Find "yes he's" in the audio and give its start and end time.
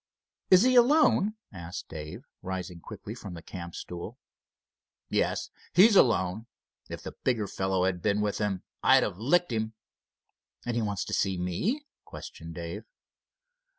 5.11-5.95